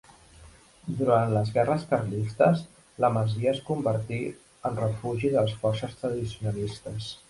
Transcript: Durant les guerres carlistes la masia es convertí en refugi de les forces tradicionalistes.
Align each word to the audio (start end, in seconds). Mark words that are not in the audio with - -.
Durant 1.01 1.35
les 1.35 1.51
guerres 1.57 1.85
carlistes 1.91 2.65
la 3.05 3.13
masia 3.19 3.55
es 3.55 3.63
convertí 3.71 4.21
en 4.69 4.83
refugi 4.85 5.35
de 5.39 5.49
les 5.49 5.59
forces 5.65 5.99
tradicionalistes. 6.05 7.17